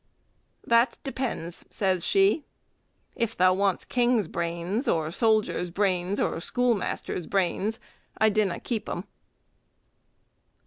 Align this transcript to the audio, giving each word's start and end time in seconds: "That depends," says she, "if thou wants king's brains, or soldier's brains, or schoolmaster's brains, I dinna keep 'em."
"That 0.65 0.97
depends," 1.03 1.63
says 1.69 2.03
she, 2.03 2.43
"if 3.15 3.37
thou 3.37 3.53
wants 3.53 3.85
king's 3.85 4.27
brains, 4.27 4.87
or 4.87 5.11
soldier's 5.11 5.69
brains, 5.69 6.19
or 6.19 6.39
schoolmaster's 6.39 7.27
brains, 7.27 7.79
I 8.17 8.29
dinna 8.29 8.59
keep 8.59 8.89
'em." 8.89 9.03